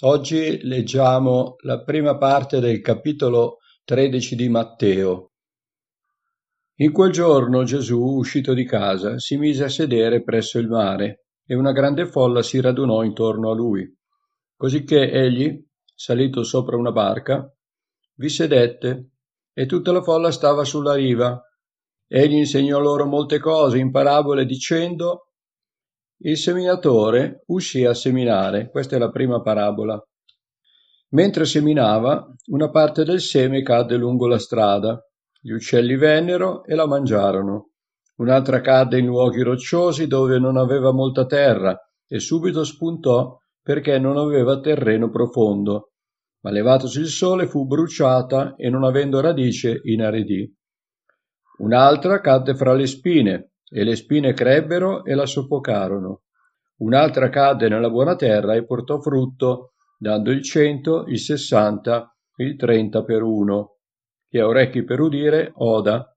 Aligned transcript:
Oggi 0.00 0.60
leggiamo 0.66 1.56
la 1.60 1.82
prima 1.82 2.18
parte 2.18 2.60
del 2.60 2.82
capitolo 2.82 3.60
13 3.82 4.36
di 4.36 4.46
Matteo. 4.50 5.30
In 6.80 6.92
quel 6.92 7.10
giorno 7.10 7.64
Gesù, 7.64 7.98
uscito 7.98 8.52
di 8.52 8.66
casa, 8.66 9.18
si 9.18 9.38
mise 9.38 9.64
a 9.64 9.70
sedere 9.70 10.22
presso 10.22 10.58
il 10.58 10.68
mare 10.68 11.28
e 11.46 11.54
una 11.54 11.72
grande 11.72 12.04
folla 12.04 12.42
si 12.42 12.60
radunò 12.60 13.04
intorno 13.04 13.50
a 13.50 13.54
lui. 13.54 13.90
Cosicché 14.54 15.10
egli, 15.10 15.64
salito 15.94 16.42
sopra 16.42 16.76
una 16.76 16.92
barca, 16.92 17.50
vi 18.16 18.28
sedette 18.28 19.12
e 19.54 19.64
tutta 19.64 19.92
la 19.92 20.02
folla 20.02 20.30
stava 20.30 20.64
sulla 20.64 20.92
riva. 20.92 21.40
Egli 22.06 22.34
insegnò 22.34 22.78
loro 22.80 23.06
molte 23.06 23.38
cose 23.38 23.78
in 23.78 23.90
parabole 23.90 24.44
dicendo 24.44 25.25
il 26.18 26.38
seminatore 26.38 27.42
uscì 27.46 27.84
a 27.84 27.92
seminare, 27.92 28.70
questa 28.70 28.96
è 28.96 28.98
la 28.98 29.10
prima 29.10 29.42
parabola. 29.42 30.02
Mentre 31.10 31.44
seminava, 31.44 32.26
una 32.46 32.70
parte 32.70 33.04
del 33.04 33.20
seme 33.20 33.62
cadde 33.62 33.96
lungo 33.96 34.26
la 34.26 34.38
strada. 34.38 34.98
Gli 35.40 35.52
uccelli 35.52 35.96
vennero 35.96 36.64
e 36.64 36.74
la 36.74 36.86
mangiarono. 36.86 37.70
Un'altra 38.16 38.60
cadde 38.60 38.98
in 38.98 39.06
luoghi 39.06 39.42
rocciosi 39.42 40.06
dove 40.06 40.38
non 40.38 40.56
aveva 40.56 40.90
molta 40.90 41.26
terra 41.26 41.78
e 42.08 42.18
subito 42.18 42.64
spuntò 42.64 43.38
perché 43.62 43.98
non 43.98 44.16
aveva 44.16 44.58
terreno 44.58 45.10
profondo. 45.10 45.92
Ma 46.40 46.50
levatosi 46.50 47.00
il 47.00 47.08
sole 47.08 47.46
fu 47.46 47.66
bruciata 47.66 48.54
e 48.56 48.70
non 48.70 48.84
avendo 48.84 49.20
radice 49.20 49.80
inaridì. 49.84 50.50
Un'altra 51.58 52.20
cadde 52.20 52.54
fra 52.54 52.72
le 52.72 52.86
spine 52.86 53.50
e 53.68 53.84
le 53.84 53.96
spine 53.96 54.32
crebbero 54.32 55.04
e 55.04 55.14
la 55.14 55.26
soffocarono. 55.26 56.22
Un'altra 56.78 57.28
cadde 57.30 57.68
nella 57.68 57.90
buona 57.90 58.16
terra 58.16 58.54
e 58.54 58.64
portò 58.64 59.00
frutto, 59.00 59.72
dando 59.98 60.30
il 60.30 60.42
cento, 60.42 61.04
il 61.06 61.18
sessanta, 61.18 62.14
il 62.36 62.56
trenta 62.56 63.02
per 63.02 63.22
uno. 63.22 63.78
Chi 64.28 64.38
ha 64.38 64.46
orecchi 64.46 64.84
per 64.84 65.00
udire, 65.00 65.52
oda. 65.54 66.14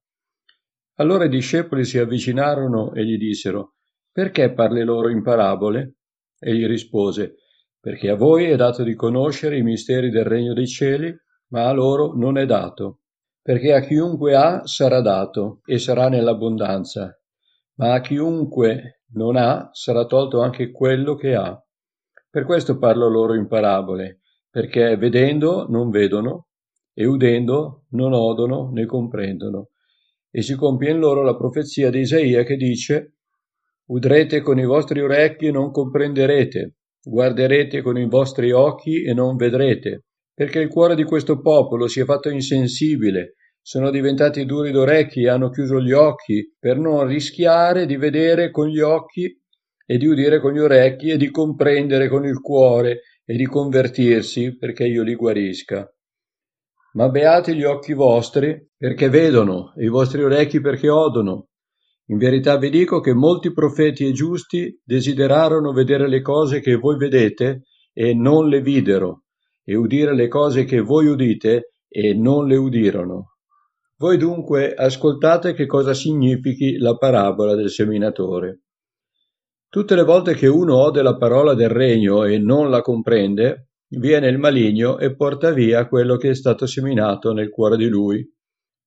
Allora 0.96 1.26
i 1.26 1.30
discepoli 1.30 1.86
si 1.86 1.98
avvicinarono 1.98 2.94
e 2.94 3.06
gli 3.06 3.18
dissero, 3.18 3.76
perché 4.12 4.52
parli 4.52 4.84
loro 4.84 5.10
in 5.10 5.24
parabole? 5.24 5.96
Egli 6.38 6.66
rispose, 6.66 7.36
perché 7.80 8.10
a 8.10 8.16
voi 8.16 8.46
è 8.46 8.56
dato 8.56 8.84
di 8.84 8.96
conoscere 8.96 9.58
i 9.58 9.64
misteri 9.64 10.10
del 10.10 10.26
regno 10.26 10.54
dei 10.54 10.68
cieli, 10.68 11.16
ma 11.52 11.68
a 11.68 11.72
loro 11.72 12.14
non 12.16 12.38
è 12.38 12.46
dato. 12.46 13.00
Perché 13.42 13.74
a 13.74 13.80
chiunque 13.80 14.36
ha 14.36 14.66
sarà 14.66 15.02
dato 15.02 15.62
e 15.66 15.80
sarà 15.80 16.10
nell'abbondanza, 16.10 17.19
ma 17.80 17.94
a 17.94 18.02
chiunque 18.02 19.04
non 19.14 19.38
ha 19.38 19.70
sarà 19.72 20.06
tolto 20.06 20.42
anche 20.42 20.70
quello 20.72 21.16
che 21.16 21.34
ha. 21.34 21.58
Per 22.30 22.44
questo 22.44 22.78
parlo 22.78 23.10
loro 23.10 23.34
in 23.34 23.48
parabole, 23.48 24.20
perché 24.50 24.98
vedendo 24.98 25.66
non 25.68 25.90
vedono, 25.90 26.50
e 26.94 27.06
udendo 27.06 27.86
non 27.92 28.12
odono 28.14 28.70
né 28.72 28.86
comprendono. 28.86 29.70
E 30.30 30.42
si 30.42 30.56
compie 30.56 30.92
in 30.92 31.00
loro 31.00 31.24
la 31.24 31.38
profezia 31.38 31.90
di 31.90 32.02
Isaia 32.02 32.44
che 32.44 32.58
dice 32.58 33.16
Udrete 33.86 34.42
con 34.42 34.60
i 34.60 34.66
vostri 34.66 35.02
orecchi 35.02 35.48
e 35.48 35.52
non 35.52 35.72
comprenderete, 35.72 36.76
guarderete 37.02 37.82
con 37.82 37.98
i 37.98 38.08
vostri 38.08 38.52
occhi 38.52 39.04
e 39.04 39.14
non 39.14 39.38
vedrete, 39.38 40.04
perché 40.34 40.60
il 40.60 40.68
cuore 40.68 40.96
di 40.96 41.04
questo 41.04 41.40
popolo 41.40 41.88
si 41.88 42.02
è 42.02 42.04
fatto 42.04 42.30
insensibile, 42.30 43.36
sono 43.70 43.92
diventati 43.92 44.46
duri 44.46 44.72
d'orecchi 44.72 45.22
e 45.22 45.30
hanno 45.30 45.52
chiuso 45.52 45.80
gli 45.80 45.92
occhi 45.92 46.56
per 46.58 46.80
non 46.80 47.06
rischiare 47.06 47.86
di 47.86 47.98
vedere 47.98 48.50
con 48.50 48.68
gli 48.68 48.80
occhi 48.80 49.32
e 49.86 49.98
di 50.00 50.08
udire 50.08 50.40
con 50.40 50.54
gli 50.54 50.58
orecchi 50.58 51.10
e 51.10 51.18
di 51.18 51.30
comprendere 51.30 52.10
con 52.10 52.26
il 52.26 52.40
cuore 52.40 53.02
e 53.24 53.36
di 53.36 53.46
convertirsi 53.46 54.58
perché 54.58 54.88
io 54.88 55.04
li 55.04 55.14
guarisca. 55.14 55.88
Ma 56.94 57.10
beati 57.10 57.54
gli 57.54 57.64
occhi 57.64 57.94
vostri 57.94 58.60
perché 58.76 59.08
vedono 59.08 59.76
e 59.76 59.86
i 59.86 59.90
vostri 59.90 60.24
orecchi 60.24 60.62
perché 60.62 60.90
odono. 60.90 61.50
In 62.08 62.18
verità 62.18 62.58
vi 62.58 62.72
dico 62.72 63.02
che 63.02 63.14
molti 63.14 63.54
profeti 63.54 64.08
e 64.08 64.14
giusti 64.14 64.82
desiderarono 64.84 65.74
vedere 65.74 66.10
le 66.10 66.24
cose 66.24 66.60
che 66.60 66.74
voi 66.74 66.98
vedete 66.98 67.66
e 67.94 68.16
non 68.16 68.50
le 68.50 68.62
videro, 68.62 69.26
e 69.64 69.76
udire 69.76 70.16
le 70.16 70.28
cose 70.28 70.66
che 70.66 70.80
voi 70.80 71.06
udite 71.06 71.74
e 71.88 72.16
non 72.16 72.48
le 72.48 72.56
udirono. 72.56 73.29
Voi 74.02 74.16
dunque 74.16 74.74
ascoltate 74.74 75.52
che 75.52 75.66
cosa 75.66 75.94
significhi 75.94 76.78
la 76.78 76.96
parabola 76.96 77.54
del 77.54 77.70
seminatore. 77.70 78.62
Tutte 79.68 79.94
le 79.94 80.04
volte 80.04 80.36
che 80.36 80.48
uno 80.48 80.78
ode 80.78 81.02
la 81.02 81.18
parola 81.18 81.54
del 81.54 81.68
regno 81.68 82.24
e 82.24 82.38
non 82.38 82.70
la 82.70 82.82
comprende, 82.82 83.72
viene 83.98 84.30
il 84.30 84.38
maligno 84.38 85.00
e 85.00 85.14
porta 85.18 85.52
via 85.52 85.86
quello 85.90 86.16
che 86.16 86.30
è 86.30 86.34
stato 86.34 86.66
seminato 86.66 87.34
nel 87.34 87.50
cuore 87.50 87.76
di 87.76 87.90
lui. 87.90 88.26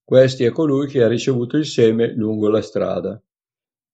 Questi 0.03 0.45
è 0.45 0.51
colui 0.51 0.87
che 0.87 1.03
ha 1.03 1.09
ricevuto 1.09 1.59
il 1.59 1.67
seme 1.67 2.15
lungo 2.15 2.49
la 2.49 2.63
strada. 2.63 3.23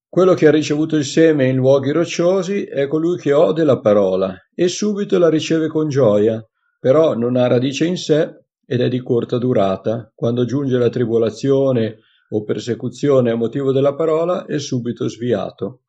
Quello 0.09 0.35
che 0.35 0.47
ha 0.47 0.53
ricevuto 0.53 0.95
il 0.95 1.05
seme 1.05 1.49
in 1.49 1.57
luoghi 1.57 1.91
rocciosi 1.91 2.63
è 2.63 2.87
colui 2.87 3.19
che 3.19 3.33
ode 3.33 3.65
la 3.65 3.81
parola 3.81 4.37
e 4.55 4.69
subito 4.69 5.19
la 5.19 5.29
riceve 5.29 5.67
con 5.67 5.89
gioia, 5.89 6.41
però 6.79 7.15
non 7.15 7.35
ha 7.35 7.49
radice 7.49 7.87
in 7.87 7.97
sé 7.97 8.47
ed 8.71 8.83
è 8.83 8.89
di 8.89 9.03
corta 9.03 9.39
durata. 9.39 10.13
Quando 10.15 10.45
giunge 10.45 10.77
la 10.77 10.91
tribolazione 10.91 12.01
o 12.29 12.45
persecuzione 12.45 13.31
a 13.31 13.35
motivo 13.35 13.73
della 13.73 13.95
parola 13.95 14.45
è 14.45 14.59
subito 14.59 15.09
sviato. 15.09 15.85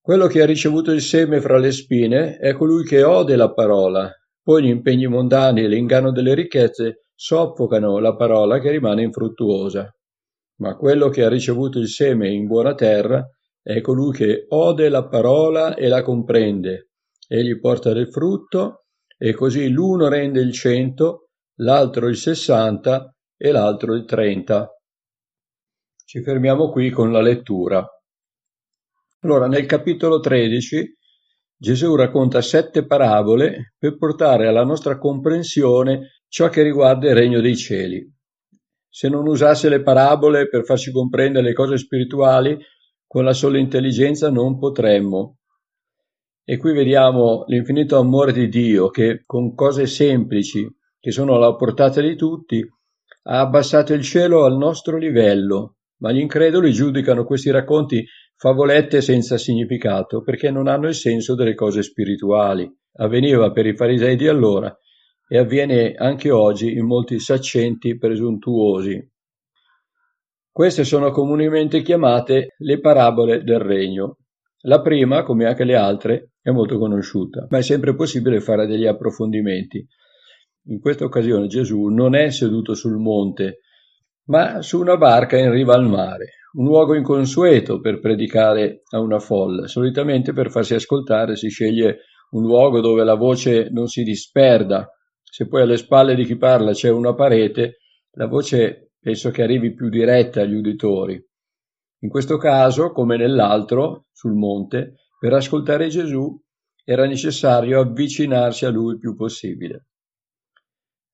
Quello 0.00 0.28
che 0.28 0.40
ha 0.40 0.46
ricevuto 0.46 0.92
il 0.92 1.00
seme 1.00 1.40
fra 1.40 1.58
le 1.58 1.72
spine 1.72 2.36
è 2.36 2.52
colui 2.52 2.84
che 2.84 3.02
ode 3.02 3.34
la 3.34 3.52
parola, 3.52 4.08
poi 4.40 4.62
gli 4.62 4.68
impegni 4.68 5.08
mondani 5.08 5.64
e 5.64 5.66
l'inganno 5.66 6.12
delle 6.12 6.34
ricchezze 6.34 7.06
soffocano 7.12 7.98
la 7.98 8.14
parola 8.14 8.60
che 8.60 8.70
rimane 8.70 9.02
infruttuosa. 9.02 9.92
Ma 10.58 10.76
quello 10.76 11.08
che 11.08 11.24
ha 11.24 11.28
ricevuto 11.28 11.80
il 11.80 11.88
seme 11.88 12.28
in 12.28 12.46
buona 12.46 12.76
terra 12.76 13.28
è 13.60 13.80
colui 13.80 14.12
che 14.12 14.44
ode 14.48 14.88
la 14.88 15.08
parola 15.08 15.74
e 15.74 15.88
la 15.88 16.02
comprende, 16.02 16.90
egli 17.26 17.58
porta 17.58 17.92
del 17.92 18.12
frutto, 18.12 18.84
e 19.18 19.34
così 19.34 19.68
l'uno 19.70 20.06
rende 20.06 20.40
il 20.40 20.52
cento, 20.52 21.25
l'altro 21.56 22.08
il 22.08 22.16
60 22.16 23.14
e 23.36 23.50
l'altro 23.50 23.94
il 23.94 24.04
30. 24.04 24.70
Ci 26.04 26.22
fermiamo 26.22 26.70
qui 26.70 26.90
con 26.90 27.10
la 27.10 27.20
lettura. 27.20 27.84
Allora, 29.20 29.46
nel 29.46 29.64
capitolo 29.66 30.20
13 30.20 30.94
Gesù 31.58 31.94
racconta 31.94 32.42
sette 32.42 32.84
parabole 32.84 33.74
per 33.78 33.96
portare 33.96 34.46
alla 34.46 34.64
nostra 34.64 34.98
comprensione 34.98 36.20
ciò 36.28 36.50
che 36.50 36.62
riguarda 36.62 37.08
il 37.08 37.14
regno 37.14 37.40
dei 37.40 37.56
cieli. 37.56 38.06
Se 38.88 39.08
non 39.08 39.26
usasse 39.26 39.70
le 39.70 39.82
parabole 39.82 40.48
per 40.48 40.64
farci 40.64 40.92
comprendere 40.92 41.46
le 41.46 41.54
cose 41.54 41.78
spirituali, 41.78 42.58
con 43.06 43.24
la 43.24 43.32
sola 43.32 43.58
intelligenza 43.58 44.30
non 44.30 44.58
potremmo. 44.58 45.38
E 46.44 46.58
qui 46.58 46.74
vediamo 46.74 47.44
l'infinito 47.46 47.98
amore 47.98 48.32
di 48.32 48.48
Dio 48.48 48.90
che 48.90 49.22
con 49.24 49.54
cose 49.54 49.86
semplici 49.86 50.68
che 51.06 51.12
sono 51.12 51.36
alla 51.36 51.54
portata 51.54 52.00
di 52.00 52.16
tutti, 52.16 52.68
ha 53.28 53.38
abbassato 53.38 53.94
il 53.94 54.02
cielo 54.02 54.44
al 54.44 54.56
nostro 54.56 54.98
livello, 54.98 55.76
ma 55.98 56.10
gli 56.10 56.18
increduli 56.18 56.72
giudicano 56.72 57.24
questi 57.24 57.48
racconti 57.52 58.04
favolette 58.34 59.00
senza 59.00 59.38
significato, 59.38 60.22
perché 60.22 60.50
non 60.50 60.66
hanno 60.66 60.88
il 60.88 60.96
senso 60.96 61.36
delle 61.36 61.54
cose 61.54 61.84
spirituali. 61.84 62.68
Avveniva 62.94 63.52
per 63.52 63.66
i 63.66 63.76
farisei 63.76 64.16
di 64.16 64.26
allora 64.26 64.76
e 65.28 65.38
avviene 65.38 65.94
anche 65.94 66.32
oggi 66.32 66.72
in 66.72 66.86
molti 66.86 67.20
saccenti 67.20 67.96
presuntuosi. 67.96 69.00
Queste 70.50 70.82
sono 70.82 71.12
comunemente 71.12 71.82
chiamate 71.82 72.56
le 72.58 72.80
parabole 72.80 73.44
del 73.44 73.60
regno. 73.60 74.16
La 74.62 74.80
prima, 74.80 75.22
come 75.22 75.44
anche 75.44 75.62
le 75.62 75.76
altre, 75.76 76.32
è 76.42 76.50
molto 76.50 76.78
conosciuta, 76.78 77.46
ma 77.48 77.58
è 77.58 77.62
sempre 77.62 77.94
possibile 77.94 78.40
fare 78.40 78.66
degli 78.66 78.86
approfondimenti. 78.86 79.86
In 80.68 80.80
questa 80.80 81.04
occasione 81.04 81.46
Gesù 81.46 81.84
non 81.84 82.16
è 82.16 82.28
seduto 82.30 82.74
sul 82.74 82.96
monte, 82.96 83.60
ma 84.24 84.62
su 84.62 84.80
una 84.80 84.96
barca 84.96 85.38
in 85.38 85.52
riva 85.52 85.74
al 85.74 85.86
mare, 85.86 86.38
un 86.54 86.64
luogo 86.64 86.94
inconsueto 86.94 87.78
per 87.78 88.00
predicare 88.00 88.82
a 88.90 88.98
una 88.98 89.20
folla. 89.20 89.68
Solitamente 89.68 90.32
per 90.32 90.50
farsi 90.50 90.74
ascoltare 90.74 91.36
si 91.36 91.50
sceglie 91.50 91.98
un 92.30 92.42
luogo 92.42 92.80
dove 92.80 93.04
la 93.04 93.14
voce 93.14 93.68
non 93.70 93.86
si 93.86 94.02
disperda. 94.02 94.90
Se 95.22 95.46
poi 95.46 95.62
alle 95.62 95.76
spalle 95.76 96.16
di 96.16 96.24
chi 96.24 96.36
parla 96.36 96.72
c'è 96.72 96.90
una 96.90 97.14
parete, 97.14 97.76
la 98.14 98.26
voce 98.26 98.90
penso 98.98 99.30
che 99.30 99.44
arrivi 99.44 99.72
più 99.72 99.88
diretta 99.88 100.40
agli 100.40 100.54
uditori. 100.54 101.24
In 102.00 102.08
questo 102.08 102.38
caso, 102.38 102.90
come 102.90 103.16
nell'altro, 103.16 104.06
sul 104.10 104.34
monte, 104.34 104.94
per 105.20 105.32
ascoltare 105.32 105.86
Gesù 105.86 106.36
era 106.84 107.06
necessario 107.06 107.80
avvicinarsi 107.80 108.64
a 108.64 108.70
lui 108.70 108.94
il 108.94 108.98
più 108.98 109.14
possibile. 109.14 109.86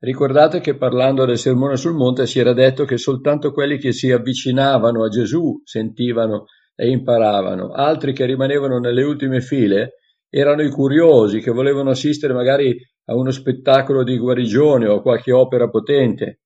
Ricordate 0.05 0.59
che 0.59 0.77
parlando 0.77 1.25
del 1.25 1.39
Sermone 1.39 1.77
sul 1.77 1.95
Monte 1.95 2.27
si 2.27 2.41
era 2.41 2.53
detto 2.53 2.85
che 2.85 2.97
soltanto 2.99 3.53
quelli 3.53 3.79
che 3.79 3.93
si 3.93 4.11
avvicinavano 4.11 5.05
a 5.05 5.09
Gesù 5.09 5.61
sentivano 5.63 6.47
e 6.75 6.91
imparavano, 6.91 7.71
altri 7.71 8.13
che 8.13 8.27
rimanevano 8.27 8.81
nelle 8.81 9.05
ultime 9.05 9.41
file 9.41 9.99
erano 10.29 10.63
i 10.63 10.71
curiosi 10.71 11.39
che 11.39 11.53
volevano 11.53 11.91
assistere 11.91 12.33
magari 12.33 12.77
a 13.05 13.15
uno 13.15 13.31
spettacolo 13.31 14.03
di 14.03 14.19
guarigione 14.19 14.89
o 14.89 14.97
a 14.97 15.03
qualche 15.03 15.31
opera 15.31 15.69
potente. 15.69 16.41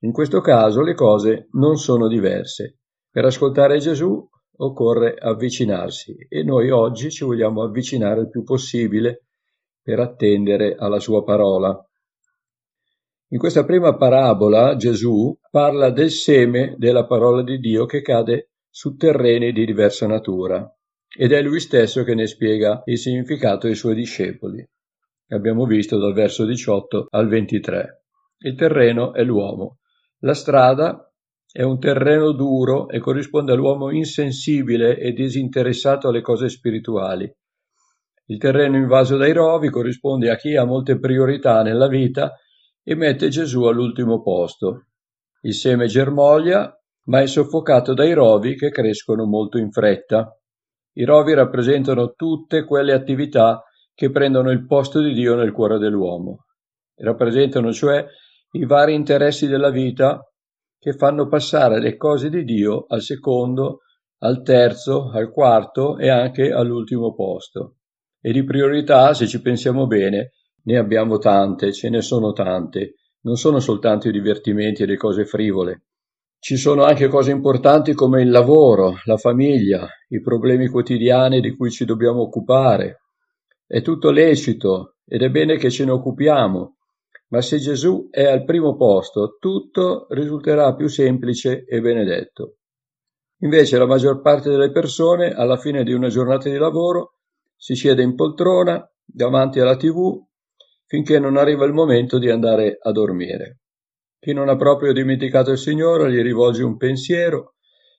In 0.00 0.10
questo 0.10 0.40
caso 0.40 0.80
le 0.80 0.94
cose 0.94 1.48
non 1.58 1.76
sono 1.76 2.08
diverse. 2.08 2.78
Per 3.10 3.26
ascoltare 3.26 3.80
Gesù 3.80 4.26
occorre 4.56 5.14
avvicinarsi 5.14 6.16
e 6.26 6.42
noi 6.42 6.70
oggi 6.70 7.10
ci 7.10 7.24
vogliamo 7.24 7.64
avvicinare 7.64 8.22
il 8.22 8.30
più 8.30 8.44
possibile 8.44 9.26
per 9.82 10.00
attendere 10.00 10.74
alla 10.74 11.00
sua 11.00 11.22
parola. 11.22 11.78
In 13.34 13.40
questa 13.40 13.64
prima 13.64 13.96
parabola 13.96 14.76
Gesù 14.76 15.36
parla 15.50 15.90
del 15.90 16.12
seme 16.12 16.76
della 16.78 17.04
parola 17.04 17.42
di 17.42 17.58
Dio 17.58 17.84
che 17.84 18.00
cade 18.00 18.50
su 18.70 18.94
terreni 18.94 19.50
di 19.50 19.66
diversa 19.66 20.06
natura 20.06 20.72
ed 21.08 21.32
è 21.32 21.42
lui 21.42 21.58
stesso 21.58 22.04
che 22.04 22.14
ne 22.14 22.28
spiega 22.28 22.82
il 22.84 22.96
significato 22.96 23.66
ai 23.66 23.74
suoi 23.74 23.96
discepoli. 23.96 24.64
Abbiamo 25.30 25.66
visto 25.66 25.98
dal 25.98 26.12
verso 26.12 26.44
18 26.44 27.08
al 27.10 27.26
23. 27.26 28.04
Il 28.38 28.54
terreno 28.54 29.12
è 29.12 29.24
l'uomo. 29.24 29.78
La 30.20 30.34
strada 30.34 31.12
è 31.50 31.62
un 31.62 31.80
terreno 31.80 32.30
duro 32.30 32.88
e 32.88 33.00
corrisponde 33.00 33.50
all'uomo 33.50 33.90
insensibile 33.90 34.96
e 34.96 35.10
disinteressato 35.12 36.06
alle 36.06 36.20
cose 36.20 36.48
spirituali. 36.48 37.28
Il 38.26 38.38
terreno 38.38 38.76
invaso 38.76 39.16
dai 39.16 39.32
rovi 39.32 39.70
corrisponde 39.70 40.30
a 40.30 40.36
chi 40.36 40.54
ha 40.54 40.64
molte 40.64 41.00
priorità 41.00 41.62
nella 41.62 41.88
vita 41.88 42.32
e 42.84 42.94
mette 42.94 43.28
Gesù 43.28 43.62
all'ultimo 43.62 44.22
posto. 44.22 44.88
Il 45.40 45.54
seme 45.54 45.86
germoglia, 45.86 46.72
ma 47.06 47.20
è 47.20 47.26
soffocato 47.26 47.94
dai 47.94 48.12
rovi 48.12 48.56
che 48.56 48.70
crescono 48.70 49.24
molto 49.24 49.58
in 49.58 49.70
fretta. 49.70 50.38
I 50.96 51.04
rovi 51.04 51.34
rappresentano 51.34 52.12
tutte 52.12 52.64
quelle 52.64 52.92
attività 52.92 53.64
che 53.94 54.10
prendono 54.10 54.50
il 54.50 54.66
posto 54.66 55.00
di 55.00 55.12
Dio 55.12 55.34
nel 55.34 55.52
cuore 55.52 55.78
dell'uomo. 55.78 56.46
Rappresentano 56.96 57.72
cioè 57.72 58.04
i 58.52 58.66
vari 58.66 58.94
interessi 58.94 59.46
della 59.46 59.70
vita 59.70 60.20
che 60.78 60.92
fanno 60.92 61.26
passare 61.26 61.80
le 61.80 61.96
cose 61.96 62.28
di 62.28 62.44
Dio 62.44 62.84
al 62.88 63.00
secondo, 63.00 63.80
al 64.18 64.42
terzo, 64.42 65.10
al 65.10 65.30
quarto 65.30 65.96
e 65.98 66.08
anche 66.10 66.50
all'ultimo 66.50 67.14
posto. 67.14 67.76
E 68.20 68.32
di 68.32 68.44
priorità, 68.44 69.12
se 69.14 69.26
ci 69.26 69.40
pensiamo 69.40 69.86
bene, 69.86 70.32
ne 70.64 70.78
abbiamo 70.78 71.18
tante, 71.18 71.72
ce 71.72 71.88
ne 71.90 72.00
sono 72.00 72.32
tante. 72.32 72.94
Non 73.22 73.36
sono 73.36 73.58
soltanto 73.58 74.08
i 74.08 74.12
divertimenti 74.12 74.82
e 74.82 74.86
le 74.86 74.96
cose 74.96 75.24
frivole. 75.24 75.84
Ci 76.38 76.56
sono 76.56 76.84
anche 76.84 77.08
cose 77.08 77.30
importanti 77.30 77.94
come 77.94 78.20
il 78.20 78.30
lavoro, 78.30 78.96
la 79.04 79.16
famiglia, 79.16 79.88
i 80.08 80.20
problemi 80.20 80.68
quotidiani 80.68 81.40
di 81.40 81.56
cui 81.56 81.70
ci 81.70 81.86
dobbiamo 81.86 82.20
occupare. 82.20 83.00
È 83.66 83.80
tutto 83.80 84.10
lecito 84.10 84.96
ed 85.06 85.22
è 85.22 85.30
bene 85.30 85.56
che 85.56 85.70
ce 85.70 85.86
ne 85.86 85.92
occupiamo, 85.92 86.76
ma 87.28 87.40
se 87.40 87.58
Gesù 87.58 88.08
è 88.10 88.24
al 88.24 88.44
primo 88.44 88.76
posto, 88.76 89.38
tutto 89.40 90.06
risulterà 90.10 90.74
più 90.74 90.86
semplice 90.88 91.64
e 91.64 91.80
benedetto. 91.80 92.56
Invece 93.38 93.78
la 93.78 93.86
maggior 93.86 94.20
parte 94.20 94.50
delle 94.50 94.70
persone, 94.70 95.32
alla 95.32 95.56
fine 95.56 95.82
di 95.82 95.92
una 95.92 96.08
giornata 96.08 96.48
di 96.50 96.56
lavoro, 96.56 97.14
si 97.56 97.74
siede 97.74 98.02
in 98.02 98.14
poltrona 98.14 98.86
davanti 99.02 99.60
alla 99.60 99.76
tv 99.76 100.22
finché 100.86 101.18
non 101.18 101.36
arriva 101.36 101.64
il 101.64 101.72
momento 101.72 102.18
di 102.18 102.30
andare 102.30 102.78
a 102.80 102.92
dormire. 102.92 103.58
Chi 104.18 104.32
non 104.32 104.48
ha 104.48 104.56
proprio 104.56 104.92
dimenticato 104.92 105.50
il 105.50 105.58
Signore 105.58 106.10
gli 106.10 106.22
rivolge 106.22 106.62
un 106.62 106.76
pensiero 106.76 107.54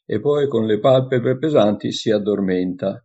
e 0.05 0.19
poi 0.19 0.47
con 0.47 0.65
le 0.65 0.79
palpebre 0.79 1.37
pesanti 1.37 1.91
si 1.91 2.11
addormenta. 2.11 3.03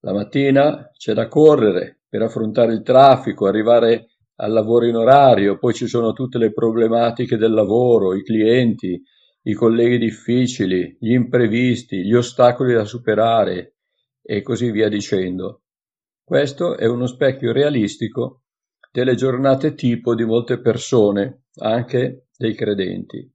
La 0.00 0.12
mattina 0.12 0.90
c'è 0.96 1.12
da 1.12 1.28
correre 1.28 2.00
per 2.08 2.22
affrontare 2.22 2.72
il 2.72 2.82
traffico, 2.82 3.46
arrivare 3.46 4.08
al 4.36 4.52
lavoro 4.52 4.86
in 4.86 4.96
orario, 4.96 5.58
poi 5.58 5.74
ci 5.74 5.86
sono 5.86 6.12
tutte 6.12 6.38
le 6.38 6.52
problematiche 6.52 7.36
del 7.36 7.52
lavoro, 7.52 8.14
i 8.14 8.22
clienti, 8.22 9.02
i 9.42 9.52
colleghi 9.52 9.98
difficili, 9.98 10.96
gli 11.00 11.12
imprevisti, 11.12 12.04
gli 12.04 12.14
ostacoli 12.14 12.72
da 12.72 12.84
superare 12.84 13.76
e 14.22 14.42
così 14.42 14.70
via 14.70 14.88
dicendo. 14.88 15.62
Questo 16.22 16.76
è 16.76 16.86
uno 16.86 17.06
specchio 17.06 17.52
realistico 17.52 18.42
delle 18.90 19.14
giornate 19.14 19.74
tipo 19.74 20.14
di 20.14 20.24
molte 20.24 20.60
persone, 20.60 21.44
anche 21.58 22.28
dei 22.36 22.54
credenti. 22.54 23.30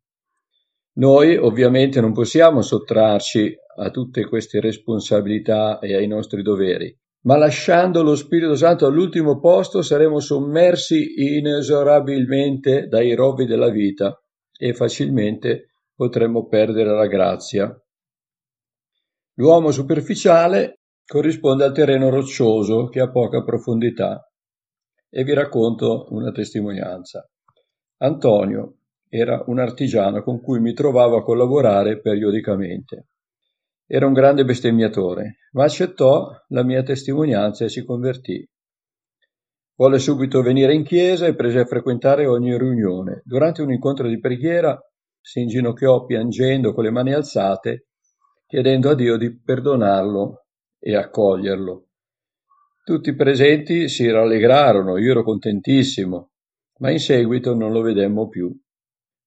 Noi 0.95 1.35
ovviamente 1.37 2.01
non 2.01 2.13
possiamo 2.13 2.61
sottrarci 2.61 3.55
a 3.77 3.89
tutte 3.89 4.27
queste 4.27 4.59
responsabilità 4.59 5.79
e 5.79 5.95
ai 5.95 6.07
nostri 6.07 6.43
doveri, 6.43 6.95
ma 7.21 7.37
lasciando 7.37 8.03
lo 8.03 8.15
Spirito 8.15 8.55
Santo 8.55 8.85
all'ultimo 8.85 9.39
posto 9.39 9.81
saremo 9.81 10.19
sommersi 10.19 11.37
inesorabilmente 11.37 12.87
dai 12.87 13.15
rovi 13.15 13.45
della 13.45 13.69
vita 13.69 14.21
e 14.55 14.73
facilmente 14.73 15.69
potremmo 15.95 16.47
perdere 16.47 16.91
la 16.91 17.07
grazia. 17.07 17.75
L'uomo 19.35 19.71
superficiale 19.71 20.81
corrisponde 21.05 21.63
al 21.63 21.73
terreno 21.73 22.09
roccioso 22.09 22.87
che 22.87 22.99
ha 22.99 23.09
poca 23.09 23.43
profondità 23.43 24.27
e 25.15 25.23
vi 25.23 25.33
racconto 25.33 26.07
una 26.09 26.31
testimonianza. 26.31 27.29
Antonio 27.97 28.77
era 29.07 29.43
un 29.45 29.59
artigiano 29.59 30.23
con 30.23 30.41
cui 30.41 30.59
mi 30.59 30.73
trovavo 30.73 31.17
a 31.17 31.23
collaborare 31.23 32.01
periodicamente. 32.01 33.09
Era 33.85 34.07
un 34.07 34.13
grande 34.13 34.43
bestemmiatore, 34.43 35.37
ma 35.51 35.65
accettò 35.65 36.31
la 36.47 36.63
mia 36.63 36.81
testimonianza 36.81 37.63
e 37.63 37.69
si 37.69 37.85
convertì. 37.85 38.43
Volle 39.75 39.99
subito 39.99 40.41
venire 40.41 40.73
in 40.73 40.83
chiesa 40.83 41.27
e 41.27 41.35
prese 41.35 41.59
a 41.59 41.65
frequentare 41.65 42.25
ogni 42.25 42.57
riunione. 42.57 43.21
Durante 43.23 43.61
un 43.61 43.71
incontro 43.71 44.07
di 44.07 44.19
preghiera 44.19 44.79
si 45.21 45.41
inginocchiò 45.41 46.05
piangendo 46.05 46.73
con 46.73 46.85
le 46.85 46.91
mani 46.91 47.13
alzate, 47.13 47.89
chiedendo 48.47 48.89
a 48.89 48.95
Dio 48.95 49.17
di 49.17 49.39
perdonarlo 49.39 50.45
e 50.79 50.95
accoglierlo. 50.95 51.89
Tutti 52.85 53.11
i 53.11 53.15
presenti 53.15 53.87
si 53.87 54.11
rallegrarono, 54.11 54.97
io 54.97 55.11
ero 55.11 55.23
contentissimo, 55.23 56.31
ma 56.79 56.91
in 56.91 56.99
seguito 56.99 57.55
non 57.55 57.71
lo 57.71 57.79
vedemmo 57.79 58.27
più. 58.27 58.53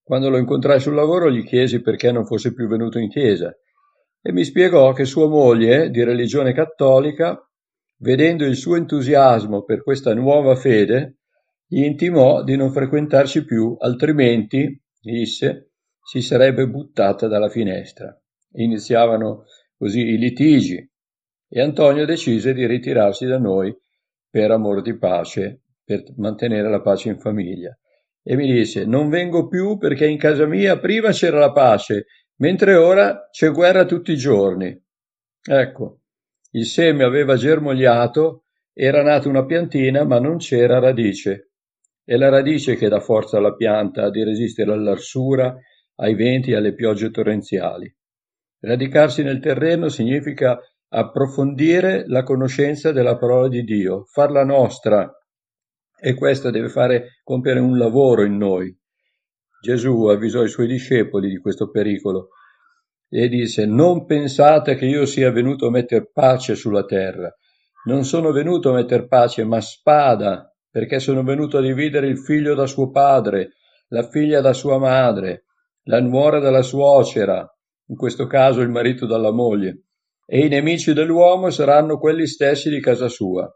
Quando 0.02 0.28
lo 0.28 0.36
incontrai 0.36 0.78
sul 0.78 0.92
lavoro 0.92 1.30
gli 1.30 1.42
chiesi 1.42 1.80
perché 1.80 2.12
non 2.12 2.26
fosse 2.26 2.52
più 2.52 2.68
venuto 2.68 2.98
in 2.98 3.08
chiesa 3.08 3.50
e 4.20 4.30
mi 4.30 4.44
spiegò 4.44 4.92
che 4.92 5.06
sua 5.06 5.26
moglie, 5.26 5.88
di 5.88 6.04
religione 6.04 6.52
cattolica, 6.52 7.34
vedendo 8.00 8.44
il 8.44 8.56
suo 8.56 8.76
entusiasmo 8.76 9.62
per 9.62 9.82
questa 9.82 10.12
nuova 10.12 10.54
fede, 10.54 11.20
gli 11.66 11.82
intimò 11.82 12.44
di 12.44 12.56
non 12.56 12.70
frequentarci 12.70 13.46
più, 13.46 13.74
altrimenti, 13.78 14.78
disse, 15.00 15.70
si 16.02 16.20
sarebbe 16.20 16.68
buttata 16.68 17.26
dalla 17.26 17.48
finestra. 17.48 18.14
Iniziavano 18.52 19.44
così 19.78 20.00
i 20.00 20.18
litigi 20.18 20.86
e 21.56 21.62
Antonio 21.62 22.04
decise 22.04 22.52
di 22.52 22.66
ritirarsi 22.66 23.24
da 23.24 23.38
noi 23.38 23.74
per 24.28 24.50
amor 24.50 24.82
di 24.82 24.98
pace, 24.98 25.62
per 25.82 26.02
mantenere 26.18 26.68
la 26.68 26.82
pace 26.82 27.08
in 27.08 27.18
famiglia. 27.18 27.74
E 28.22 28.36
mi 28.36 28.52
disse, 28.52 28.84
non 28.84 29.08
vengo 29.08 29.48
più 29.48 29.78
perché 29.78 30.06
in 30.06 30.18
casa 30.18 30.44
mia 30.44 30.78
prima 30.78 31.12
c'era 31.12 31.38
la 31.38 31.52
pace 31.52 32.08
mentre 32.40 32.74
ora 32.74 33.30
c'è 33.30 33.50
guerra 33.52 33.86
tutti 33.86 34.12
i 34.12 34.16
giorni. 34.16 34.78
Ecco, 35.42 36.00
il 36.50 36.66
seme 36.66 37.04
aveva 37.04 37.36
germogliato, 37.36 38.44
era 38.74 39.02
nata 39.02 39.26
una 39.30 39.46
piantina, 39.46 40.04
ma 40.04 40.18
non 40.20 40.36
c'era 40.36 40.78
radice. 40.78 41.52
È 42.04 42.16
la 42.16 42.28
radice 42.28 42.76
che 42.76 42.90
dà 42.90 43.00
forza 43.00 43.38
alla 43.38 43.54
pianta 43.54 44.10
di 44.10 44.22
resistere 44.22 44.72
all'arsura, 44.72 45.56
ai 46.00 46.14
venti 46.16 46.50
e 46.50 46.56
alle 46.56 46.74
piogge 46.74 47.10
torrenziali. 47.10 47.90
Radicarsi 48.60 49.22
nel 49.22 49.40
terreno 49.40 49.88
significa 49.88 50.60
approfondire 50.88 52.04
la 52.06 52.22
conoscenza 52.22 52.92
della 52.92 53.16
parola 53.16 53.48
di 53.48 53.62
Dio, 53.62 54.04
farla 54.04 54.44
nostra, 54.44 55.10
e 55.98 56.14
questa 56.14 56.50
deve 56.50 56.68
fare 56.68 57.20
compiere 57.24 57.60
un 57.60 57.76
lavoro 57.78 58.22
in 58.22 58.36
noi. 58.36 58.76
Gesù 59.60 60.04
avvisò 60.04 60.42
i 60.42 60.48
suoi 60.48 60.66
discepoli 60.66 61.28
di 61.28 61.38
questo 61.38 61.70
pericolo 61.70 62.28
e 63.08 63.28
disse 63.28 63.66
non 63.66 64.04
pensate 64.04 64.74
che 64.74 64.84
io 64.84 65.06
sia 65.06 65.30
venuto 65.30 65.66
a 65.66 65.70
mettere 65.70 66.10
pace 66.12 66.54
sulla 66.54 66.84
terra. 66.84 67.34
Non 67.86 68.04
sono 68.04 68.32
venuto 68.32 68.70
a 68.70 68.74
mettere 68.74 69.06
pace, 69.06 69.44
ma 69.44 69.60
spada, 69.60 70.52
perché 70.70 70.98
sono 70.98 71.22
venuto 71.22 71.58
a 71.58 71.62
dividere 71.62 72.08
il 72.08 72.18
figlio 72.18 72.54
da 72.54 72.66
suo 72.66 72.90
padre, 72.90 73.52
la 73.88 74.08
figlia 74.08 74.40
da 74.40 74.52
sua 74.52 74.78
madre, 74.78 75.44
la 75.84 76.00
nuora 76.00 76.40
dalla 76.40 76.62
suocera, 76.62 77.48
in 77.86 77.96
questo 77.96 78.26
caso 78.26 78.60
il 78.60 78.70
marito 78.70 79.06
dalla 79.06 79.30
moglie, 79.30 79.84
e 80.26 80.44
i 80.44 80.48
nemici 80.48 80.92
dell'uomo 80.92 81.50
saranno 81.50 81.98
quelli 81.98 82.26
stessi 82.26 82.68
di 82.68 82.80
casa 82.80 83.08
sua. 83.08 83.48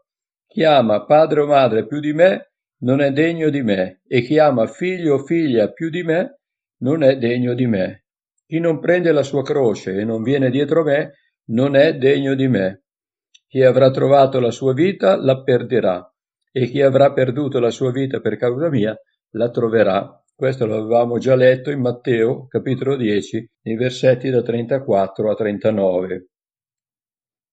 Chi 0.47 0.63
ama 0.63 1.05
padre 1.05 1.41
o 1.41 1.45
madre 1.45 1.85
più 1.85 1.99
di 1.99 2.13
me 2.13 2.53
non 2.79 3.01
è 3.01 3.11
degno 3.11 3.49
di 3.49 3.61
me, 3.61 4.01
e 4.07 4.21
chi 4.21 4.39
ama 4.39 4.65
figlio 4.65 5.15
o 5.15 5.25
figlia 5.25 5.71
più 5.71 5.89
di 5.89 6.01
me 6.03 6.39
non 6.79 7.03
è 7.03 7.17
degno 7.17 7.53
di 7.53 7.67
me. 7.67 8.05
Chi 8.45 8.59
non 8.59 8.79
prende 8.79 9.11
la 9.11 9.23
sua 9.23 9.43
croce 9.43 9.93
e 9.93 10.03
non 10.03 10.23
viene 10.23 10.49
dietro 10.49 10.83
me 10.83 11.11
non 11.49 11.75
è 11.75 11.95
degno 11.95 12.33
di 12.35 12.47
me. 12.47 12.83
Chi 13.47 13.61
avrà 13.63 13.91
trovato 13.91 14.39
la 14.39 14.51
sua 14.51 14.73
vita 14.73 15.15
la 15.17 15.41
perderà 15.43 16.05
e 16.51 16.67
chi 16.67 16.81
avrà 16.81 17.13
perduto 17.13 17.59
la 17.59 17.69
sua 17.69 17.91
vita 17.91 18.19
per 18.19 18.37
causa 18.37 18.69
mia 18.69 18.97
la 19.31 19.49
troverà. 19.49 20.21
Questo 20.35 20.65
l'avevamo 20.65 21.17
già 21.17 21.35
letto 21.35 21.69
in 21.69 21.79
Matteo 21.79 22.47
capitolo 22.47 22.95
10, 22.97 23.49
nei 23.63 23.75
versetti 23.75 24.29
da 24.29 24.41
34 24.41 25.31
a 25.31 25.35
39. 25.35 26.30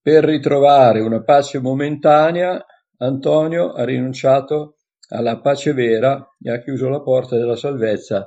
Per 0.09 0.25
ritrovare 0.25 1.01
una 1.01 1.23
pace 1.23 1.61
momentanea, 1.61 2.65
Antonio 2.97 3.73
ha 3.73 3.85
rinunciato 3.85 4.77
alla 5.11 5.39
pace 5.39 5.75
vera 5.75 6.35
e 6.41 6.51
ha 6.51 6.63
chiuso 6.63 6.89
la 6.89 7.03
porta 7.03 7.37
della 7.37 7.57
salvezza 7.57 8.27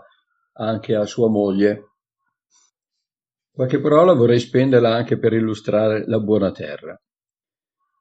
anche 0.60 0.94
a 0.94 1.08
sua 1.08 1.28
moglie. 1.28 1.94
Qualche 3.52 3.82
parola 3.82 4.14
vorrei 4.14 4.38
spenderla 4.38 4.94
anche 4.94 5.18
per 5.18 5.34
illustrare 5.34 6.04
la 6.06 6.20
buona 6.20 6.52
terra. 6.52 6.96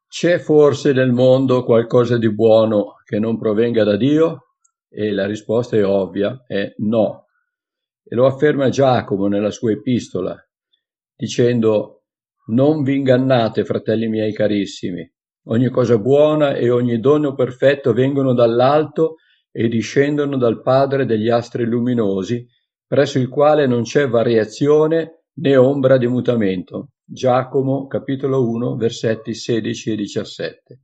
C'è 0.07 0.39
forse 0.41 0.93
nel 0.93 1.13
mondo 1.13 1.65
qualcosa 1.65 2.19
di 2.19 2.31
buono 2.31 2.97
che 3.03 3.19
non 3.19 3.39
provenga 3.39 3.83
da 3.83 3.97
Dio? 3.97 4.57
E 4.91 5.11
la 5.11 5.25
risposta 5.25 5.79
è 5.79 5.87
ovvia, 5.87 6.45
è 6.47 6.75
no. 6.81 7.29
E 8.05 8.15
lo 8.15 8.27
afferma 8.27 8.69
Giacomo 8.69 9.27
nella 9.27 9.51
sua 9.51 9.71
epistola, 9.71 10.37
dicendo 11.17 12.00
Non 12.51 12.83
vi 12.83 12.97
ingannate, 12.97 13.65
fratelli 13.65 14.09
miei 14.09 14.33
carissimi, 14.33 15.09
ogni 15.45 15.69
cosa 15.69 15.99
buona 15.99 16.55
e 16.55 16.69
ogni 16.69 16.99
dono 16.99 17.35
perfetto 17.35 17.93
vengono 17.93 18.35
dall'alto 18.35 19.17
e 19.53 19.69
discendono 19.69 20.37
dal 20.37 20.61
Padre 20.61 21.07
degli 21.07 21.29
astri 21.29 21.65
luminosi, 21.65 22.45
presso 22.87 23.21
il 23.21 23.29
quale 23.29 23.69
non 23.69 23.83
c'è 23.83 24.09
variazione 24.09 25.27
né 25.35 25.57
ombra 25.57 25.97
di 25.97 26.09
mutamento. 26.09 26.89
Giacomo 27.05 27.87
capitolo 27.87 28.49
1 28.49 28.75
versetti 28.75 29.33
16 29.33 29.93
e 29.93 29.97
17. 29.97 30.81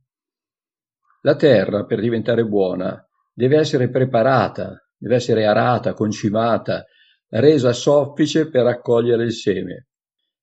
La 1.23 1.35
terra, 1.35 1.83
per 1.83 1.99
diventare 1.99 2.45
buona, 2.45 3.05
deve 3.33 3.57
essere 3.57 3.89
preparata, 3.89 4.87
deve 4.95 5.15
essere 5.15 5.45
arata, 5.45 5.93
concimata, 5.93 6.85
resa 7.27 7.73
soffice 7.73 8.49
per 8.49 8.67
accogliere 8.67 9.25
il 9.25 9.33
seme. 9.33 9.86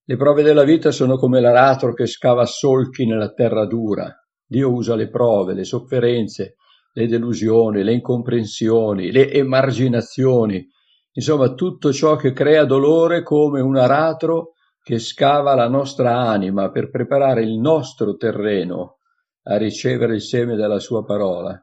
Le 0.06 0.16
prove 0.16 0.42
della 0.42 0.64
vita 0.64 0.90
sono 0.90 1.16
come 1.16 1.40
l'aratro 1.40 1.94
che 1.94 2.06
scava 2.06 2.44
solchi 2.44 3.06
nella 3.06 3.32
terra 3.32 3.64
dura. 3.64 4.14
Dio 4.46 4.70
usa 4.70 4.94
le 4.94 5.08
prove, 5.08 5.54
le 5.54 5.64
sofferenze, 5.64 6.56
le 6.92 7.06
delusioni, 7.06 7.82
le 7.82 7.94
incomprensioni, 7.94 9.10
le 9.10 9.32
emarginazioni, 9.32 10.68
insomma 11.12 11.54
tutto 11.54 11.90
ciò 11.90 12.16
che 12.16 12.32
crea 12.32 12.66
dolore 12.66 13.22
come 13.22 13.62
un 13.62 13.76
aratro 13.76 14.52
che 14.82 14.98
scava 14.98 15.54
la 15.54 15.68
nostra 15.68 16.18
anima 16.18 16.70
per 16.70 16.90
preparare 16.90 17.42
il 17.42 17.58
nostro 17.58 18.16
terreno 18.16 18.98
a 19.44 19.56
ricevere 19.56 20.16
il 20.16 20.22
seme 20.22 20.54
della 20.54 20.80
sua 20.80 21.02
parola. 21.02 21.58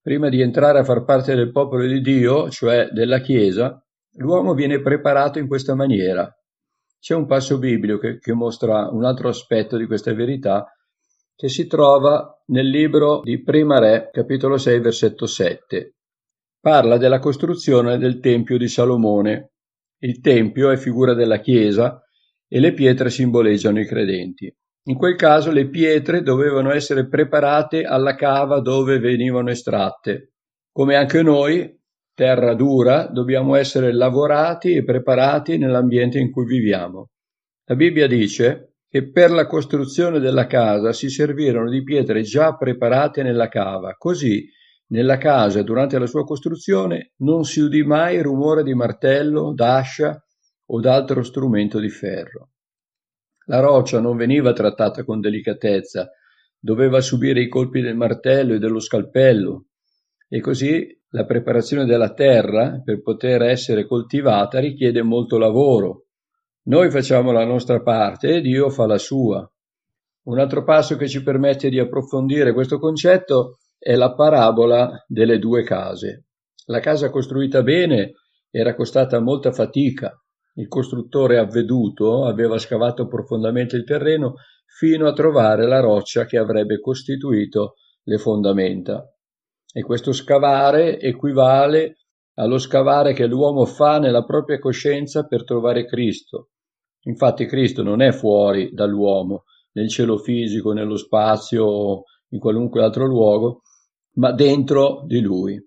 Prima 0.00 0.28
di 0.28 0.40
entrare 0.40 0.80
a 0.80 0.84
far 0.84 1.04
parte 1.04 1.36
del 1.36 1.52
popolo 1.52 1.86
di 1.86 2.00
Dio, 2.00 2.50
cioè 2.50 2.88
della 2.88 3.20
Chiesa, 3.20 3.80
l'uomo 4.16 4.54
viene 4.54 4.80
preparato 4.80 5.38
in 5.38 5.46
questa 5.46 5.76
maniera. 5.76 6.28
C'è 7.02 7.16
un 7.16 7.26
passo 7.26 7.58
biblico 7.58 7.98
che, 7.98 8.20
che 8.20 8.32
mostra 8.32 8.88
un 8.88 9.04
altro 9.04 9.28
aspetto 9.28 9.76
di 9.76 9.86
questa 9.86 10.14
verità 10.14 10.72
che 11.34 11.48
si 11.48 11.66
trova 11.66 12.40
nel 12.46 12.68
libro 12.68 13.22
di 13.24 13.42
Prima 13.42 13.80
Re, 13.80 14.10
capitolo 14.12 14.56
6, 14.56 14.78
versetto 14.78 15.26
7 15.26 15.94
parla 16.62 16.96
della 16.96 17.18
costruzione 17.18 17.98
del 17.98 18.20
Tempio 18.20 18.56
di 18.56 18.68
Salomone. 18.68 19.54
Il 19.98 20.20
Tempio 20.20 20.70
è 20.70 20.76
figura 20.76 21.12
della 21.12 21.40
Chiesa 21.40 22.00
e 22.46 22.60
le 22.60 22.72
pietre 22.72 23.10
simboleggiano 23.10 23.80
i 23.80 23.84
credenti. 23.86 24.54
In 24.84 24.94
quel 24.94 25.16
caso 25.16 25.50
le 25.50 25.68
pietre 25.68 26.22
dovevano 26.22 26.70
essere 26.70 27.08
preparate 27.08 27.82
alla 27.82 28.14
cava 28.14 28.60
dove 28.60 29.00
venivano 29.00 29.50
estratte. 29.50 30.34
Come 30.70 30.94
anche 30.94 31.20
noi, 31.22 31.80
terra 32.14 32.54
dura, 32.54 33.06
dobbiamo 33.06 33.54
essere 33.54 33.92
lavorati 33.92 34.74
e 34.74 34.84
preparati 34.84 35.58
nell'ambiente 35.58 36.18
in 36.18 36.30
cui 36.30 36.44
viviamo. 36.44 37.10
La 37.64 37.74
Bibbia 37.74 38.06
dice 38.06 38.74
che 38.88 39.10
per 39.10 39.30
la 39.30 39.46
costruzione 39.46 40.18
della 40.18 40.46
casa 40.46 40.92
si 40.92 41.08
servirono 41.08 41.70
di 41.70 41.82
pietre 41.82 42.22
già 42.22 42.56
preparate 42.56 43.22
nella 43.22 43.48
cava, 43.48 43.94
così 43.96 44.46
nella 44.88 45.16
casa, 45.16 45.62
durante 45.62 45.98
la 45.98 46.06
sua 46.06 46.24
costruzione, 46.24 47.12
non 47.18 47.44
si 47.44 47.60
udì 47.60 47.82
mai 47.82 48.20
rumore 48.20 48.62
di 48.62 48.74
martello, 48.74 49.54
d'ascia 49.54 50.22
o 50.66 50.80
d'altro 50.80 51.22
strumento 51.22 51.78
di 51.78 51.88
ferro. 51.88 52.50
La 53.46 53.60
roccia 53.60 54.00
non 54.00 54.16
veniva 54.16 54.52
trattata 54.52 55.02
con 55.04 55.20
delicatezza, 55.20 56.10
doveva 56.58 57.00
subire 57.00 57.40
i 57.40 57.48
colpi 57.48 57.80
del 57.80 57.96
martello 57.96 58.54
e 58.54 58.58
dello 58.58 58.78
scalpello, 58.78 59.68
e 60.28 60.40
così 60.40 61.01
la 61.14 61.24
preparazione 61.24 61.84
della 61.84 62.12
terra 62.14 62.80
per 62.82 63.02
poter 63.02 63.42
essere 63.42 63.86
coltivata 63.86 64.58
richiede 64.58 65.02
molto 65.02 65.36
lavoro. 65.36 66.06
Noi 66.64 66.90
facciamo 66.90 67.32
la 67.32 67.44
nostra 67.44 67.82
parte 67.82 68.36
e 68.36 68.40
Dio 68.40 68.70
fa 68.70 68.86
la 68.86 68.98
sua. 68.98 69.46
Un 70.24 70.38
altro 70.38 70.64
passo 70.64 70.96
che 70.96 71.08
ci 71.08 71.22
permette 71.22 71.68
di 71.68 71.78
approfondire 71.78 72.54
questo 72.54 72.78
concetto 72.78 73.58
è 73.78 73.94
la 73.94 74.14
parabola 74.14 75.04
delle 75.06 75.38
due 75.38 75.64
case. 75.64 76.26
La 76.66 76.80
casa 76.80 77.10
costruita 77.10 77.62
bene 77.62 78.12
era 78.50 78.74
costata 78.74 79.20
molta 79.20 79.52
fatica. 79.52 80.16
Il 80.54 80.68
costruttore 80.68 81.38
avveduto 81.38 82.24
aveva 82.24 82.56
scavato 82.58 83.06
profondamente 83.06 83.76
il 83.76 83.84
terreno 83.84 84.36
fino 84.64 85.08
a 85.08 85.12
trovare 85.12 85.66
la 85.66 85.80
roccia 85.80 86.24
che 86.24 86.38
avrebbe 86.38 86.80
costituito 86.80 87.74
le 88.04 88.16
fondamenta. 88.16 89.04
E 89.72 89.82
questo 89.82 90.12
scavare 90.12 91.00
equivale 91.00 91.96
allo 92.34 92.58
scavare 92.58 93.14
che 93.14 93.26
l'uomo 93.26 93.64
fa 93.64 93.98
nella 93.98 94.24
propria 94.24 94.58
coscienza 94.58 95.26
per 95.26 95.44
trovare 95.44 95.86
Cristo. 95.86 96.50
Infatti 97.04 97.46
Cristo 97.46 97.82
non 97.82 98.02
è 98.02 98.12
fuori 98.12 98.70
dall'uomo, 98.72 99.44
nel 99.72 99.88
cielo 99.88 100.18
fisico, 100.18 100.72
nello 100.72 100.96
spazio 100.96 102.04
in 102.28 102.38
qualunque 102.38 102.82
altro 102.82 103.06
luogo, 103.06 103.62
ma 104.16 104.32
dentro 104.32 105.04
di 105.06 105.20
lui. 105.20 105.60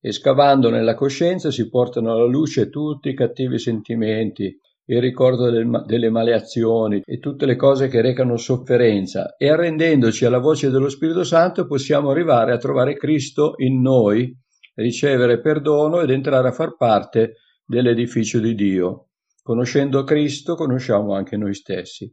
E 0.00 0.12
scavando 0.12 0.68
nella 0.68 0.94
coscienza 0.94 1.50
si 1.50 1.68
portano 1.68 2.12
alla 2.12 2.26
luce 2.26 2.68
tutti 2.68 3.08
i 3.08 3.14
cattivi 3.14 3.58
sentimenti, 3.58 4.56
il 4.88 5.00
ricordo 5.00 5.50
del, 5.50 5.68
delle 5.84 6.10
maleazioni 6.10 7.02
e 7.04 7.18
tutte 7.18 7.44
le 7.44 7.56
cose 7.56 7.88
che 7.88 8.00
recano 8.00 8.36
sofferenza 8.36 9.34
e 9.36 9.48
arrendendoci 9.48 10.24
alla 10.24 10.38
voce 10.38 10.70
dello 10.70 10.88
Spirito 10.88 11.24
Santo 11.24 11.66
possiamo 11.66 12.10
arrivare 12.10 12.52
a 12.52 12.58
trovare 12.58 12.96
Cristo 12.96 13.54
in 13.56 13.80
noi, 13.80 14.32
ricevere 14.74 15.40
perdono 15.40 16.00
ed 16.00 16.10
entrare 16.10 16.48
a 16.48 16.52
far 16.52 16.76
parte 16.76 17.34
dell'edificio 17.64 18.38
di 18.38 18.54
Dio. 18.54 19.08
Conoscendo 19.42 20.04
Cristo 20.04 20.54
conosciamo 20.54 21.14
anche 21.14 21.36
noi 21.36 21.54
stessi. 21.54 22.12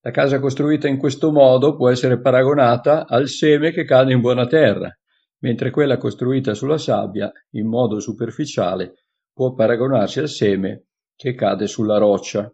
La 0.00 0.10
casa 0.10 0.40
costruita 0.40 0.88
in 0.88 0.96
questo 0.96 1.30
modo 1.32 1.76
può 1.76 1.90
essere 1.90 2.20
paragonata 2.20 3.06
al 3.06 3.28
seme 3.28 3.72
che 3.72 3.84
cade 3.84 4.12
in 4.12 4.20
buona 4.20 4.46
terra, 4.46 4.90
mentre 5.40 5.70
quella 5.70 5.98
costruita 5.98 6.54
sulla 6.54 6.78
sabbia, 6.78 7.30
in 7.52 7.66
modo 7.66 8.00
superficiale, 8.00 9.04
può 9.34 9.52
paragonarsi 9.52 10.20
al 10.20 10.28
seme 10.28 10.87
che 11.18 11.34
cade 11.34 11.66
sulla 11.66 11.98
roccia. 11.98 12.48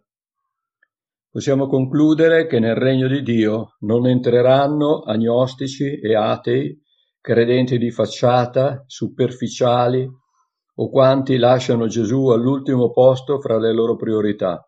Possiamo 1.29 1.67
concludere 1.67 2.47
che 2.47 2.59
nel 2.59 2.75
regno 2.75 3.07
di 3.07 3.21
Dio 3.21 3.75
non 3.81 4.07
entreranno 4.07 5.01
agnostici 5.01 5.99
e 5.99 6.15
atei, 6.15 6.75
credenti 7.21 7.77
di 7.77 7.91
facciata, 7.91 8.83
superficiali 8.87 10.09
o 10.77 10.89
quanti 10.89 11.37
lasciano 11.37 11.85
Gesù 11.85 12.29
all'ultimo 12.29 12.91
posto 12.91 13.39
fra 13.39 13.59
le 13.59 13.73
loro 13.73 13.95
priorità 13.95 14.65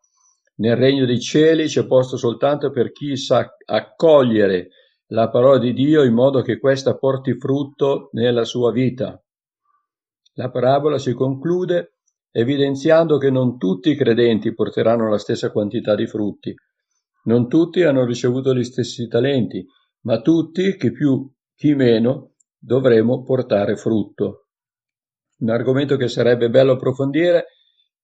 nel 0.60 0.76
regno 0.76 1.06
dei 1.06 1.20
cieli 1.20 1.68
c'è 1.68 1.86
posto 1.86 2.18
soltanto 2.18 2.72
per 2.72 2.92
chi 2.92 3.16
sa 3.16 3.48
accogliere 3.66 4.70
la 5.08 5.30
parola 5.30 5.60
di 5.60 5.74
Dio 5.74 6.04
in 6.04 6.14
modo 6.14 6.42
che 6.42 6.58
questa 6.58 6.98
porti 6.98 7.38
frutto 7.38 8.10
nella 8.14 8.44
sua 8.44 8.72
vita. 8.72 9.22
La 10.34 10.50
parabola 10.50 10.98
si 10.98 11.14
conclude 11.14 11.97
evidenziando 12.38 13.18
che 13.18 13.32
non 13.32 13.58
tutti 13.58 13.90
i 13.90 13.96
credenti 13.96 14.54
porteranno 14.54 15.10
la 15.10 15.18
stessa 15.18 15.52
quantità 15.52 15.96
di 15.96 16.06
frutti. 16.06 16.54
Non 17.24 17.48
tutti 17.48 17.82
hanno 17.82 18.06
ricevuto 18.06 18.54
gli 18.54 18.64
stessi 18.64 19.08
talenti, 19.08 19.66
ma 20.02 20.22
tutti, 20.22 20.78
chi 20.78 20.92
più, 20.92 21.28
chi 21.56 21.74
meno, 21.74 22.36
dovremo 22.56 23.24
portare 23.24 23.76
frutto. 23.76 24.50
Un 25.40 25.50
argomento 25.50 25.98
che 25.98 26.08
sarebbe 26.08 26.52
bello 26.52 26.74
approfondire 26.74 27.46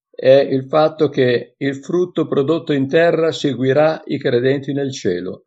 è 0.09 0.39
il 0.49 0.65
fatto 0.65 1.09
che 1.09 1.53
il 1.55 1.75
frutto 1.75 2.25
prodotto 2.25 2.73
in 2.73 2.87
terra 2.87 3.31
seguirà 3.31 4.01
i 4.05 4.17
credenti 4.17 4.73
nel 4.73 4.91
cielo. 4.91 5.45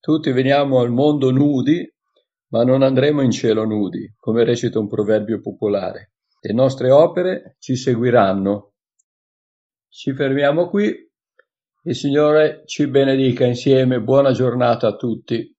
Tutti 0.00 0.32
veniamo 0.32 0.80
al 0.80 0.90
mondo 0.90 1.30
nudi, 1.30 1.86
ma 2.48 2.64
non 2.64 2.80
andremo 2.80 3.20
in 3.20 3.30
cielo 3.30 3.66
nudi, 3.66 4.10
come 4.18 4.42
recita 4.42 4.78
un 4.78 4.88
proverbio 4.88 5.38
popolare. 5.42 6.12
Le 6.46 6.52
nostre 6.52 6.92
opere 6.92 7.56
ci 7.58 7.74
seguiranno. 7.74 8.74
Ci 9.88 10.14
fermiamo 10.14 10.68
qui 10.68 10.94
Il 11.82 11.94
Signore 11.96 12.62
ci 12.66 12.86
benedica 12.86 13.44
insieme, 13.44 14.00
buona 14.00 14.30
giornata 14.30 14.86
a 14.86 14.94
tutti. 14.94 15.55